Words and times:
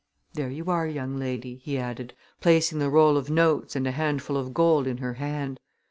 There 0.33 0.49
you 0.49 0.65
are, 0.71 0.87
young 0.87 1.15
lady!" 1.19 1.57
he 1.57 1.77
added, 1.77 2.15
placing 2.39 2.79
the 2.79 2.89
roll 2.89 3.17
of 3.17 3.29
notes 3.29 3.75
and 3.75 3.85
a 3.85 3.91
handful 3.91 4.35
of 4.35 4.51
gold 4.51 4.87
in 4.87 4.97
her 4.97 5.13
hand. 5.13 5.59